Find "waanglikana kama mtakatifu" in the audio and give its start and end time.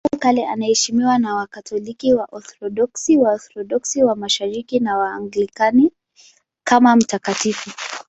4.97-7.71